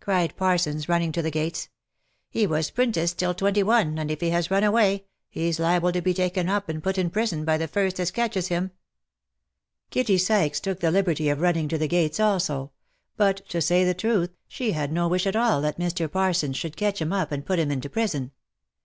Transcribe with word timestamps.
cried 0.00 0.34
Parsons, 0.36 0.88
running 0.88 1.12
to 1.12 1.22
the 1.22 1.30
gates." 1.30 1.68
He 2.28 2.44
was 2.44 2.72
'printiced 2.72 3.16
till 3.18 3.34
twenty 3.34 3.62
one, 3.62 4.00
and 4.00 4.10
if 4.10 4.20
he 4.20 4.30
has 4.30 4.50
run 4.50 4.64
away, 4.64 5.04
he's 5.28 5.60
liable 5.60 5.92
to 5.92 6.02
be 6.02 6.12
taken 6.12 6.48
up 6.48 6.68
and 6.68 6.82
put 6.82 6.98
in 6.98 7.08
prison, 7.08 7.44
by 7.44 7.56
the 7.56 7.68
first 7.68 8.00
as 8.00 8.10
catches 8.10 8.48
him." 8.48 8.72
Kitty 9.90 10.18
Sykes 10.18 10.58
took 10.58 10.80
the 10.80 10.90
liberty 10.90 11.28
of 11.28 11.40
running 11.40 11.68
to 11.68 11.78
the 11.78 11.86
gates 11.86 12.18
also; 12.18 12.72
but 13.16 13.48
to 13.50 13.60
say 13.62 13.84
the 13.84 13.94
truth, 13.94 14.30
she 14.48 14.72
had 14.72 14.90
no 14.90 15.06
wish 15.06 15.24
at 15.24 15.36
all 15.36 15.60
that 15.60 15.78
Mr. 15.78 16.10
Parsons 16.10 16.56
should 16.56 16.76
catch 16.76 17.00
him 17.00 17.12
up, 17.12 17.30
and 17.30 17.46
put 17.46 17.60
him 17.60 17.70
into 17.70 17.88
prison. 17.88 18.32